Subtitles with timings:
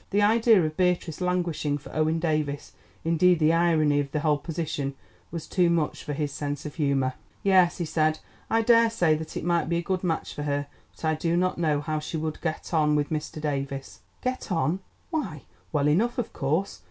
[0.09, 2.71] The idea of Beatrice languishing for Owen Davies,
[3.05, 4.95] indeed the irony of the whole position,
[5.29, 7.13] was too much for his sense of humour.
[7.43, 8.17] "Yes," he said,
[8.49, 11.59] "I daresay that it might be a good match for her, but I do not
[11.59, 13.39] know how she would get on with Mr.
[13.39, 14.79] Davies." "Get on!
[15.11, 16.79] why, well enough, of course.